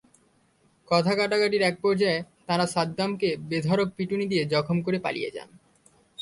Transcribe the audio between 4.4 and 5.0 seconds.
জখম করে